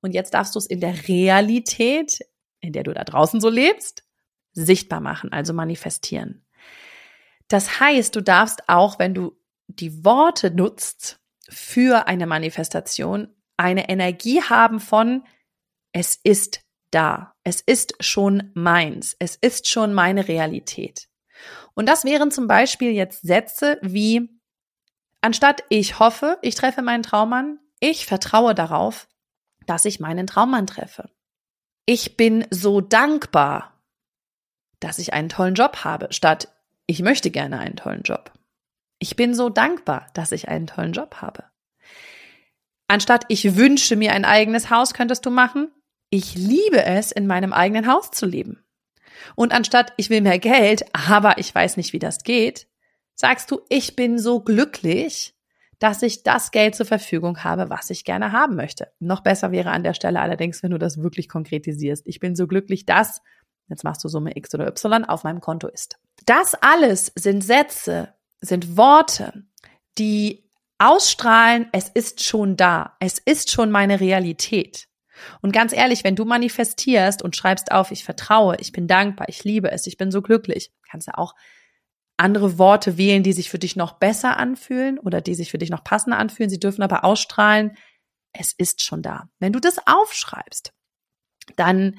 Und 0.00 0.12
jetzt 0.12 0.34
darfst 0.34 0.54
du 0.54 0.58
es 0.58 0.66
in 0.66 0.80
der 0.80 1.08
Realität, 1.08 2.18
in 2.60 2.72
der 2.72 2.82
du 2.82 2.92
da 2.92 3.04
draußen 3.04 3.40
so 3.40 3.48
lebst, 3.48 4.04
sichtbar 4.52 5.00
machen, 5.00 5.32
also 5.32 5.52
manifestieren. 5.52 6.44
Das 7.48 7.80
heißt, 7.80 8.14
du 8.14 8.22
darfst 8.22 8.68
auch, 8.68 8.98
wenn 8.98 9.14
du 9.14 9.36
die 9.68 10.04
Worte 10.04 10.50
nutzt 10.50 11.20
für 11.48 12.06
eine 12.06 12.26
Manifestation, 12.26 13.28
eine 13.56 13.88
Energie 13.88 14.42
haben 14.42 14.80
von, 14.80 15.24
es 15.92 16.18
ist 16.22 16.60
da, 16.90 17.34
es 17.44 17.60
ist 17.60 17.94
schon 18.00 18.50
meins, 18.54 19.16
es 19.18 19.36
ist 19.36 19.68
schon 19.68 19.94
meine 19.94 20.28
Realität. 20.28 21.08
Und 21.74 21.88
das 21.88 22.04
wären 22.04 22.30
zum 22.30 22.46
Beispiel 22.46 22.90
jetzt 22.90 23.22
Sätze 23.22 23.78
wie, 23.82 24.34
Anstatt 25.24 25.64
ich 25.70 25.98
hoffe, 25.98 26.36
ich 26.42 26.54
treffe 26.54 26.82
meinen 26.82 27.02
Traummann, 27.02 27.58
ich 27.80 28.04
vertraue 28.04 28.54
darauf, 28.54 29.08
dass 29.64 29.86
ich 29.86 29.98
meinen 29.98 30.26
Traummann 30.26 30.66
treffe. 30.66 31.08
Ich 31.86 32.18
bin 32.18 32.46
so 32.50 32.82
dankbar, 32.82 33.80
dass 34.80 34.98
ich 34.98 35.14
einen 35.14 35.30
tollen 35.30 35.54
Job 35.54 35.78
habe, 35.82 36.08
statt 36.10 36.52
ich 36.84 37.00
möchte 37.00 37.30
gerne 37.30 37.58
einen 37.58 37.76
tollen 37.76 38.02
Job. 38.02 38.32
Ich 39.04 39.16
bin 39.16 39.34
so 39.34 39.50
dankbar, 39.50 40.06
dass 40.14 40.32
ich 40.32 40.48
einen 40.48 40.66
tollen 40.66 40.94
Job 40.94 41.16
habe. 41.16 41.44
Anstatt 42.88 43.26
ich 43.28 43.54
wünsche 43.54 43.96
mir 43.96 44.14
ein 44.14 44.24
eigenes 44.24 44.70
Haus, 44.70 44.94
könntest 44.94 45.26
du 45.26 45.30
machen, 45.30 45.70
ich 46.08 46.36
liebe 46.36 46.82
es, 46.82 47.12
in 47.12 47.26
meinem 47.26 47.52
eigenen 47.52 47.86
Haus 47.86 48.12
zu 48.12 48.24
leben. 48.24 48.64
Und 49.36 49.52
anstatt 49.52 49.92
ich 49.98 50.08
will 50.08 50.22
mehr 50.22 50.38
Geld, 50.38 50.86
aber 50.94 51.36
ich 51.36 51.54
weiß 51.54 51.76
nicht, 51.76 51.92
wie 51.92 51.98
das 51.98 52.24
geht, 52.24 52.66
sagst 53.14 53.50
du, 53.50 53.60
ich 53.68 53.94
bin 53.94 54.18
so 54.18 54.40
glücklich, 54.40 55.36
dass 55.78 56.00
ich 56.00 56.22
das 56.22 56.50
Geld 56.50 56.74
zur 56.74 56.86
Verfügung 56.86 57.44
habe, 57.44 57.68
was 57.68 57.90
ich 57.90 58.06
gerne 58.06 58.32
haben 58.32 58.56
möchte. 58.56 58.90
Noch 59.00 59.20
besser 59.20 59.52
wäre 59.52 59.70
an 59.70 59.82
der 59.82 59.92
Stelle 59.92 60.20
allerdings, 60.20 60.62
wenn 60.62 60.70
du 60.70 60.78
das 60.78 61.02
wirklich 61.02 61.28
konkretisierst. 61.28 62.06
Ich 62.06 62.20
bin 62.20 62.36
so 62.36 62.46
glücklich, 62.46 62.86
dass, 62.86 63.20
jetzt 63.68 63.84
machst 63.84 64.02
du 64.02 64.08
Summe 64.08 64.34
X 64.34 64.54
oder 64.54 64.66
Y, 64.66 65.04
auf 65.04 65.24
meinem 65.24 65.42
Konto 65.42 65.68
ist. 65.68 65.98
Das 66.24 66.54
alles 66.54 67.12
sind 67.16 67.44
Sätze, 67.44 68.14
sind 68.44 68.76
Worte, 68.76 69.44
die 69.98 70.50
ausstrahlen, 70.78 71.68
es 71.72 71.88
ist 71.88 72.22
schon 72.22 72.56
da, 72.56 72.96
es 73.00 73.18
ist 73.18 73.50
schon 73.50 73.70
meine 73.70 74.00
Realität. 74.00 74.88
Und 75.40 75.52
ganz 75.52 75.72
ehrlich, 75.72 76.04
wenn 76.04 76.16
du 76.16 76.24
manifestierst 76.24 77.22
und 77.22 77.36
schreibst 77.36 77.70
auf, 77.72 77.90
ich 77.90 78.04
vertraue, 78.04 78.56
ich 78.58 78.72
bin 78.72 78.88
dankbar, 78.88 79.28
ich 79.28 79.44
liebe 79.44 79.70
es, 79.70 79.86
ich 79.86 79.96
bin 79.96 80.10
so 80.10 80.22
glücklich, 80.22 80.72
kannst 80.88 81.08
du 81.08 81.16
auch 81.16 81.34
andere 82.16 82.58
Worte 82.58 82.96
wählen, 82.96 83.22
die 83.22 83.32
sich 83.32 83.50
für 83.50 83.58
dich 83.58 83.76
noch 83.76 83.94
besser 83.94 84.36
anfühlen 84.36 84.98
oder 84.98 85.20
die 85.20 85.34
sich 85.34 85.50
für 85.50 85.58
dich 85.58 85.70
noch 85.70 85.84
passender 85.84 86.18
anfühlen. 86.18 86.50
Sie 86.50 86.60
dürfen 86.60 86.82
aber 86.82 87.04
ausstrahlen, 87.04 87.76
es 88.32 88.52
ist 88.52 88.82
schon 88.82 89.02
da. 89.02 89.28
Wenn 89.38 89.52
du 89.52 89.60
das 89.60 89.78
aufschreibst, 89.86 90.72
dann, 91.56 91.98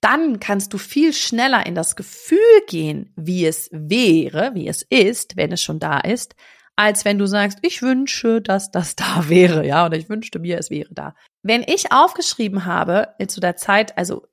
dann 0.00 0.40
kannst 0.40 0.72
du 0.72 0.78
viel 0.78 1.12
schneller 1.12 1.66
in 1.66 1.74
das 1.74 1.96
Gefühl 1.96 2.38
gehen, 2.68 3.12
wie 3.16 3.46
es 3.46 3.68
wäre, 3.72 4.54
wie 4.54 4.68
es 4.68 4.82
ist, 4.82 5.36
wenn 5.36 5.52
es 5.52 5.62
schon 5.62 5.80
da 5.80 5.98
ist, 5.98 6.34
als 6.76 7.04
wenn 7.04 7.18
du 7.18 7.26
sagst, 7.26 7.58
ich 7.62 7.82
wünsche, 7.82 8.40
dass 8.40 8.70
das 8.70 8.94
da 8.94 9.24
wäre, 9.28 9.66
ja, 9.66 9.86
oder 9.86 9.96
ich 9.96 10.08
wünschte 10.08 10.38
mir, 10.38 10.58
es 10.58 10.70
wäre 10.70 10.92
da. 10.92 11.14
Wenn 11.42 11.62
ich 11.62 11.92
aufgeschrieben 11.92 12.64
habe 12.64 13.14
zu 13.26 13.40
der 13.40 13.56
Zeit, 13.56 13.96
also 13.98 14.26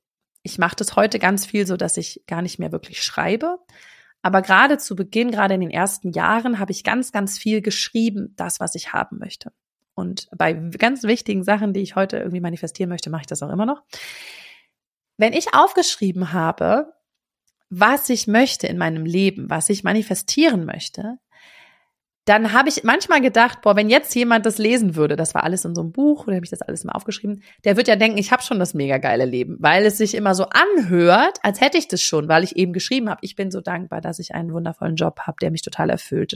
ich 0.43 0.59
mache 0.59 0.75
das 0.75 0.95
heute 0.95 1.17
ganz 1.17 1.45
viel 1.45 1.65
so, 1.65 1.75
dass 1.75 1.97
ich 1.97 2.23
gar 2.27 2.43
nicht 2.43 2.59
mehr 2.59 2.71
wirklich 2.71 3.01
schreibe, 3.01 3.57
aber 4.21 4.41
gerade 4.41 4.77
zu 4.77 4.95
Beginn, 4.95 5.31
gerade 5.31 5.55
in 5.55 5.61
den 5.61 5.71
ersten 5.71 6.11
Jahren, 6.11 6.59
habe 6.59 6.71
ich 6.71 6.83
ganz, 6.83 7.11
ganz 7.11 7.37
viel 7.37 7.61
geschrieben, 7.61 8.33
das, 8.35 8.59
was 8.59 8.75
ich 8.75 8.93
haben 8.93 9.19
möchte. 9.19 9.51
Und 9.93 10.27
bei 10.35 10.53
ganz 10.53 11.03
wichtigen 11.03 11.43
Sachen, 11.43 11.73
die 11.73 11.81
ich 11.81 11.95
heute 11.95 12.17
irgendwie 12.17 12.41
manifestieren 12.41 12.89
möchte, 12.89 13.09
mache 13.09 13.21
ich 13.21 13.27
das 13.27 13.41
auch 13.41 13.51
immer 13.51 13.65
noch. 13.65 13.83
Wenn 15.17 15.33
ich 15.33 15.53
aufgeschrieben 15.53 16.33
habe, 16.33 16.93
was 17.69 18.09
ich 18.09 18.27
möchte 18.27 18.67
in 18.67 18.77
meinem 18.77 19.05
Leben, 19.05 19.49
was 19.49 19.69
ich 19.69 19.83
manifestieren 19.83 20.65
möchte, 20.65 21.17
dann 22.25 22.53
habe 22.53 22.69
ich 22.69 22.83
manchmal 22.83 23.21
gedacht, 23.21 23.61
boah, 23.61 23.75
wenn 23.75 23.89
jetzt 23.89 24.13
jemand 24.15 24.47
das 24.47 24.57
lesen 24.57 24.95
würde, 24.95 25.15
das 25.15 25.35
war 25.35 25.43
alles 25.43 25.63
in 25.63 25.75
so 25.75 25.81
einem 25.81 25.91
Buch, 25.91 26.25
oder 26.25 26.35
habe 26.35 26.45
ich 26.45 26.49
das 26.49 26.63
alles 26.63 26.83
mal 26.83 26.93
aufgeschrieben, 26.93 27.43
der 27.63 27.77
wird 27.77 27.87
ja 27.87 27.95
denken, 27.95 28.17
ich 28.17 28.31
habe 28.31 28.41
schon 28.41 28.57
das 28.57 28.73
mega 28.73 28.97
geile 28.97 29.25
Leben, 29.25 29.57
weil 29.59 29.85
es 29.85 29.99
sich 29.99 30.15
immer 30.15 30.33
so 30.33 30.47
anhört, 30.49 31.37
als 31.43 31.61
hätte 31.61 31.77
ich 31.77 31.87
das 31.87 32.01
schon, 32.01 32.27
weil 32.27 32.43
ich 32.43 32.55
eben 32.55 32.73
geschrieben 32.73 33.09
habe, 33.09 33.19
ich 33.21 33.35
bin 33.35 33.51
so 33.51 33.61
dankbar, 33.61 34.01
dass 34.01 34.17
ich 34.17 34.33
einen 34.33 34.51
wundervollen 34.53 34.95
Job 34.95 35.19
habe, 35.21 35.37
der 35.39 35.51
mich 35.51 35.61
total 35.61 35.91
erfüllt. 35.91 36.35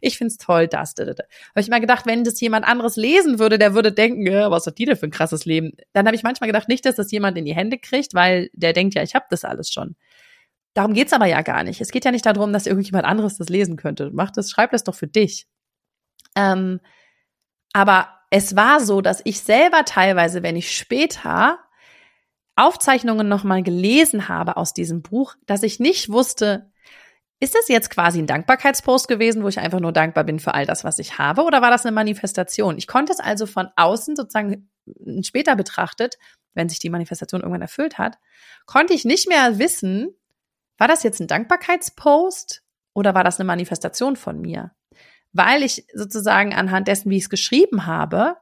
Ich 0.00 0.18
find's 0.18 0.38
toll, 0.38 0.66
das. 0.66 0.94
Habe 0.98 1.14
ich 1.56 1.68
mal 1.68 1.80
gedacht, 1.80 2.04
wenn 2.06 2.24
das 2.24 2.40
jemand 2.40 2.66
anderes 2.66 2.96
lesen 2.96 3.38
würde, 3.38 3.58
der 3.58 3.74
würde 3.74 3.92
denken, 3.92 4.26
ja, 4.26 4.50
was 4.50 4.66
hat 4.66 4.78
die 4.78 4.86
denn 4.86 4.96
für 4.96 5.06
ein 5.06 5.12
krasses 5.12 5.44
Leben? 5.44 5.72
Dann 5.92 6.06
habe 6.06 6.16
ich 6.16 6.24
manchmal 6.24 6.48
gedacht, 6.48 6.68
nicht, 6.68 6.84
dass 6.84 6.96
das 6.96 7.12
jemand 7.12 7.38
in 7.38 7.44
die 7.44 7.54
Hände 7.54 7.78
kriegt, 7.78 8.14
weil 8.14 8.50
der 8.54 8.72
denkt 8.72 8.94
ja, 8.94 9.02
ich 9.02 9.14
habe 9.14 9.26
das 9.30 9.44
alles 9.44 9.70
schon. 9.70 9.94
Darum 10.74 10.94
geht's 10.94 11.12
aber 11.12 11.26
ja 11.26 11.42
gar 11.42 11.64
nicht. 11.64 11.80
Es 11.80 11.90
geht 11.90 12.04
ja 12.04 12.10
nicht 12.10 12.24
darum, 12.24 12.52
dass 12.52 12.66
irgendjemand 12.66 13.04
anderes 13.04 13.36
das 13.36 13.48
lesen 13.48 13.76
könnte. 13.76 14.10
Mach 14.12 14.30
das, 14.30 14.50
schreib 14.50 14.70
das 14.70 14.84
doch 14.84 14.94
für 14.94 15.06
dich. 15.06 15.46
Ähm, 16.34 16.80
aber 17.72 18.08
es 18.30 18.56
war 18.56 18.80
so, 18.80 19.00
dass 19.00 19.20
ich 19.24 19.40
selber 19.40 19.84
teilweise, 19.84 20.42
wenn 20.42 20.56
ich 20.56 20.76
später 20.76 21.58
Aufzeichnungen 22.56 23.28
nochmal 23.28 23.62
gelesen 23.62 24.28
habe 24.28 24.56
aus 24.56 24.72
diesem 24.72 25.02
Buch, 25.02 25.34
dass 25.46 25.62
ich 25.62 25.80
nicht 25.80 26.10
wusste, 26.10 26.70
ist 27.40 27.54
das 27.54 27.68
jetzt 27.68 27.90
quasi 27.90 28.20
ein 28.20 28.26
Dankbarkeitspost 28.26 29.08
gewesen, 29.08 29.42
wo 29.42 29.48
ich 29.48 29.58
einfach 29.58 29.80
nur 29.80 29.92
dankbar 29.92 30.24
bin 30.24 30.38
für 30.38 30.54
all 30.54 30.64
das, 30.64 30.84
was 30.84 30.98
ich 30.98 31.18
habe, 31.18 31.42
oder 31.42 31.60
war 31.60 31.70
das 31.70 31.84
eine 31.84 31.92
Manifestation? 31.92 32.78
Ich 32.78 32.86
konnte 32.86 33.12
es 33.12 33.20
also 33.20 33.46
von 33.46 33.68
außen 33.74 34.14
sozusagen 34.14 34.70
später 35.22 35.56
betrachtet, 35.56 36.18
wenn 36.54 36.68
sich 36.68 36.78
die 36.78 36.90
Manifestation 36.90 37.40
irgendwann 37.40 37.62
erfüllt 37.62 37.98
hat, 37.98 38.18
konnte 38.66 38.94
ich 38.94 39.04
nicht 39.04 39.28
mehr 39.28 39.58
wissen, 39.58 40.14
war 40.78 40.88
das 40.88 41.02
jetzt 41.02 41.20
ein 41.20 41.28
Dankbarkeitspost 41.28 42.62
oder 42.94 43.14
war 43.14 43.24
das 43.24 43.38
eine 43.38 43.46
Manifestation 43.46 44.16
von 44.16 44.40
mir? 44.40 44.72
Weil 45.32 45.62
ich 45.62 45.86
sozusagen 45.94 46.54
anhand 46.54 46.88
dessen, 46.88 47.10
wie 47.10 47.16
ich 47.16 47.24
es 47.24 47.30
geschrieben 47.30 47.86
habe, 47.86 48.36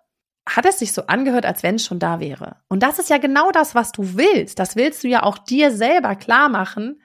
hat 0.49 0.67
es 0.67 0.79
sich 0.79 0.93
so 0.93 1.07
angehört, 1.07 1.47
als 1.47 1.63
wenn 1.63 1.77
es 1.77 1.85
schon 1.85 1.99
da 1.99 2.19
wäre. 2.19 2.57
Und 2.69 2.83
das 2.83 2.99
ist 2.99 3.11
ja 3.11 3.19
genau 3.19 3.51
das, 3.53 3.75
was 3.75 3.93
du 3.93 4.17
willst. 4.17 4.59
Das 4.59 4.75
willst 4.75 5.05
du 5.05 5.09
ja 5.09 5.23
auch 5.23 5.39
dir 5.39 5.71
selber 5.71 6.17
klar 6.17 6.49
machen. 6.49 7.03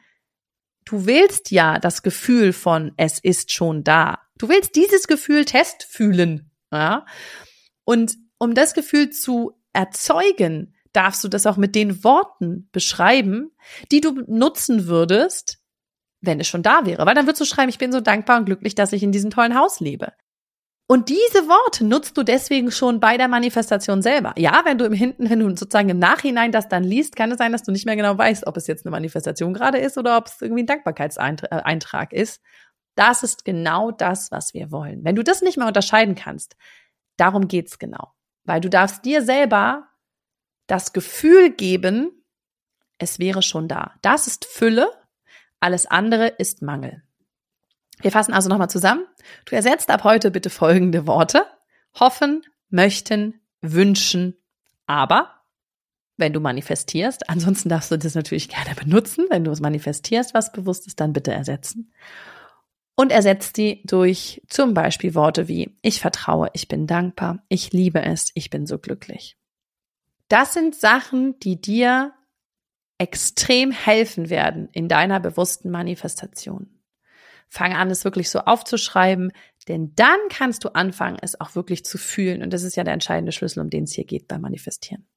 Du 0.85 1.05
willst 1.05 1.51
ja 1.51 1.79
das 1.79 2.01
Gefühl 2.03 2.53
von 2.53 2.93
es 2.97 3.19
ist 3.19 3.51
schon 3.51 3.83
da. 3.83 4.19
Du 4.37 4.49
willst 4.49 4.75
dieses 4.75 5.07
Gefühl 5.07 5.45
testfühlen. 5.45 6.51
Ja? 6.71 7.05
Und 7.83 8.17
um 8.37 8.53
das 8.53 8.73
Gefühl 8.73 9.09
zu 9.09 9.59
erzeugen, 9.73 10.74
darfst 10.95 11.23
du 11.23 11.27
das 11.27 11.45
auch 11.45 11.57
mit 11.57 11.75
den 11.75 12.03
Worten 12.03 12.69
beschreiben, 12.71 13.51
die 13.91 14.01
du 14.01 14.23
nutzen 14.27 14.87
würdest, 14.87 15.59
wenn 16.21 16.39
es 16.39 16.47
schon 16.47 16.63
da 16.63 16.85
wäre. 16.85 17.05
Weil 17.05 17.15
dann 17.15 17.25
würdest 17.25 17.41
du 17.41 17.45
schreiben, 17.45 17.69
ich 17.69 17.77
bin 17.77 17.91
so 17.91 18.01
dankbar 18.01 18.37
und 18.37 18.45
glücklich, 18.45 18.75
dass 18.75 18.93
ich 18.93 19.03
in 19.03 19.11
diesem 19.11 19.29
tollen 19.29 19.57
Haus 19.57 19.79
lebe. 19.79 20.13
Und 20.87 21.09
diese 21.09 21.47
Worte 21.47 21.83
nutzt 21.83 22.15
du 22.15 22.21
deswegen 22.21 22.69
schon 22.69 22.99
bei 22.99 23.17
der 23.17 23.27
Manifestation 23.27 24.03
selber. 24.03 24.33
Ja, 24.37 24.61
wenn 24.65 24.77
du 24.77 24.85
im 24.85 24.93
Hinten, 24.93 25.29
wenn 25.29 25.39
du 25.39 25.49
sozusagen 25.49 25.89
im 25.89 25.97
Nachhinein 25.97 26.51
das 26.51 26.69
dann 26.69 26.83
liest, 26.83 27.15
kann 27.15 27.31
es 27.31 27.39
sein, 27.39 27.51
dass 27.51 27.63
du 27.63 27.71
nicht 27.71 27.87
mehr 27.87 27.95
genau 27.95 28.15
weißt, 28.15 28.45
ob 28.45 28.55
es 28.55 28.67
jetzt 28.67 28.85
eine 28.85 28.91
Manifestation 28.91 29.53
gerade 29.53 29.79
ist 29.79 29.97
oder 29.97 30.17
ob 30.17 30.27
es 30.27 30.39
irgendwie 30.41 30.61
ein 30.61 30.67
Dankbarkeitseintrag 30.67 32.13
ist. 32.13 32.39
Das 32.93 33.23
ist 33.23 33.45
genau 33.45 33.91
das, 33.91 34.31
was 34.31 34.53
wir 34.53 34.71
wollen. 34.71 35.03
Wenn 35.03 35.15
du 35.15 35.23
das 35.23 35.41
nicht 35.41 35.57
mehr 35.57 35.67
unterscheiden 35.67 36.13
kannst, 36.13 36.55
darum 37.17 37.47
geht's 37.47 37.79
genau. 37.79 38.13
Weil 38.43 38.61
du 38.61 38.69
darfst 38.69 39.03
dir 39.05 39.23
selber 39.23 39.87
das 40.67 40.93
Gefühl 40.93 41.51
geben, 41.51 42.23
es 42.97 43.19
wäre 43.19 43.41
schon 43.41 43.67
da. 43.67 43.93
Das 44.01 44.27
ist 44.27 44.45
Fülle, 44.45 44.89
alles 45.59 45.85
andere 45.85 46.27
ist 46.27 46.61
Mangel. 46.61 47.03
Wir 48.01 48.11
fassen 48.11 48.33
also 48.33 48.49
nochmal 48.49 48.69
zusammen. 48.69 49.05
Du 49.45 49.55
ersetzt 49.55 49.89
ab 49.89 50.03
heute 50.03 50.31
bitte 50.31 50.49
folgende 50.49 51.07
Worte. 51.07 51.45
Hoffen, 51.97 52.43
möchten, 52.69 53.41
wünschen, 53.61 54.35
aber 54.85 55.31
wenn 56.17 56.33
du 56.33 56.39
manifestierst, 56.39 57.29
ansonsten 57.29 57.69
darfst 57.69 57.91
du 57.91 57.97
das 57.97 58.15
natürlich 58.15 58.49
gerne 58.49 58.75
benutzen. 58.75 59.25
Wenn 59.29 59.43
du 59.43 59.51
es 59.51 59.59
manifestierst, 59.59 60.33
was 60.33 60.51
bewusst 60.51 60.87
ist, 60.87 60.99
dann 60.99 61.13
bitte 61.13 61.31
ersetzen. 61.31 61.91
und 62.95 63.11
ersetzt 63.11 63.57
die 63.57 63.81
durch 63.85 64.41
zum 64.47 64.73
Beispiel 64.73 65.15
Worte 65.15 65.47
wie 65.47 65.77
ich 65.81 65.99
vertraue, 65.99 66.49
ich 66.53 66.67
bin 66.67 66.87
dankbar, 66.87 67.43
ich 67.49 67.73
liebe 67.73 68.01
es, 68.01 68.31
ich 68.35 68.49
bin 68.49 68.65
so 68.65 68.79
glücklich. 68.79 69.37
Das 70.27 70.53
sind 70.53 70.75
Sachen, 70.75 71.39
die 71.39 71.59
dir 71.59 72.13
extrem 72.97 73.71
helfen 73.71 74.29
werden 74.29 74.69
in 74.71 74.87
deiner 74.87 75.19
bewussten 75.19 75.69
Manifestation. 75.69 76.69
Fang 77.49 77.73
an, 77.73 77.89
es 77.89 78.05
wirklich 78.05 78.29
so 78.29 78.39
aufzuschreiben, 78.39 79.31
denn 79.67 79.93
dann 79.95 80.17
kannst 80.29 80.63
du 80.63 80.69
anfangen, 80.69 81.17
es 81.21 81.39
auch 81.39 81.55
wirklich 81.55 81.85
zu 81.85 81.97
fühlen. 81.97 82.41
Und 82.41 82.53
das 82.53 82.63
ist 82.63 82.75
ja 82.75 82.83
der 82.83 82.93
entscheidende 82.93 83.31
Schlüssel, 83.31 83.61
um 83.61 83.69
den 83.69 83.83
es 83.83 83.93
hier 83.93 84.05
geht 84.05 84.27
beim 84.27 84.41
Manifestieren. 84.41 85.07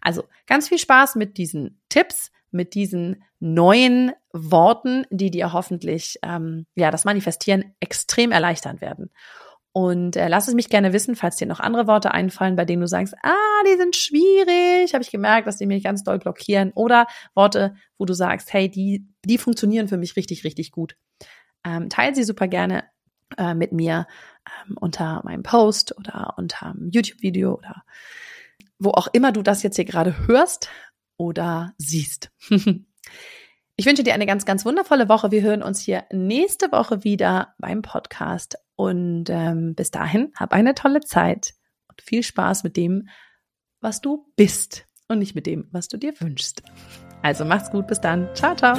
Also 0.00 0.24
ganz 0.46 0.68
viel 0.68 0.78
Spaß 0.78 1.14
mit 1.16 1.38
diesen 1.38 1.80
Tipps, 1.88 2.32
mit 2.50 2.74
diesen 2.74 3.22
neuen 3.38 4.12
Worten, 4.32 5.06
die 5.10 5.30
dir 5.30 5.52
hoffentlich 5.52 6.18
ähm, 6.22 6.66
ja 6.74 6.90
das 6.90 7.04
Manifestieren 7.04 7.74
extrem 7.80 8.32
erleichtern 8.32 8.80
werden. 8.80 9.10
Und 9.72 10.16
äh, 10.16 10.28
lass 10.28 10.48
es 10.48 10.54
mich 10.54 10.68
gerne 10.68 10.92
wissen, 10.92 11.14
falls 11.14 11.36
dir 11.36 11.46
noch 11.46 11.60
andere 11.60 11.86
Worte 11.86 12.12
einfallen, 12.12 12.56
bei 12.56 12.64
denen 12.64 12.80
du 12.80 12.88
sagst, 12.88 13.14
ah, 13.22 13.62
die 13.66 13.76
sind 13.76 13.94
schwierig, 13.94 14.92
habe 14.94 15.02
ich 15.02 15.12
gemerkt, 15.12 15.46
dass 15.46 15.58
die 15.58 15.66
mich 15.66 15.84
ganz 15.84 16.02
doll 16.02 16.18
blockieren. 16.18 16.72
Oder 16.74 17.06
Worte, 17.34 17.74
wo 17.96 18.04
du 18.04 18.12
sagst, 18.12 18.52
hey, 18.52 18.68
die, 18.68 19.06
die 19.24 19.38
funktionieren 19.38 19.86
für 19.86 19.96
mich 19.96 20.16
richtig, 20.16 20.42
richtig 20.42 20.72
gut. 20.72 20.96
Ähm, 21.64 21.88
teile 21.88 22.14
sie 22.14 22.24
super 22.24 22.48
gerne 22.48 22.84
äh, 23.36 23.54
mit 23.54 23.70
mir 23.72 24.08
ähm, 24.66 24.76
unter 24.80 25.22
meinem 25.24 25.44
Post 25.44 25.96
oder 25.96 26.34
unter 26.36 26.74
YouTube-Video 26.90 27.54
oder 27.54 27.84
wo 28.78 28.90
auch 28.90 29.08
immer 29.12 29.30
du 29.30 29.42
das 29.42 29.62
jetzt 29.62 29.76
hier 29.76 29.84
gerade 29.84 30.26
hörst 30.26 30.68
oder 31.16 31.74
siehst. 31.78 32.30
Ich 33.76 33.86
wünsche 33.86 34.02
dir 34.02 34.12
eine 34.12 34.26
ganz, 34.26 34.44
ganz 34.44 34.66
wundervolle 34.66 35.08
Woche. 35.08 35.30
Wir 35.30 35.40
hören 35.40 35.62
uns 35.62 35.80
hier 35.80 36.04
nächste 36.12 36.70
Woche 36.70 37.02
wieder 37.02 37.54
beim 37.56 37.80
Podcast. 37.80 38.58
Und 38.80 39.28
ähm, 39.28 39.74
bis 39.74 39.90
dahin, 39.90 40.32
hab 40.34 40.54
eine 40.54 40.74
tolle 40.74 41.00
Zeit 41.00 41.52
und 41.88 42.00
viel 42.00 42.22
Spaß 42.22 42.64
mit 42.64 42.78
dem, 42.78 43.08
was 43.82 44.00
du 44.00 44.32
bist 44.36 44.86
und 45.06 45.18
nicht 45.18 45.34
mit 45.34 45.44
dem, 45.44 45.68
was 45.70 45.88
du 45.88 45.98
dir 45.98 46.18
wünschst. 46.18 46.62
Also 47.20 47.44
mach's 47.44 47.70
gut, 47.70 47.86
bis 47.88 48.00
dann. 48.00 48.26
Ciao, 48.34 48.54
ciao. 48.54 48.78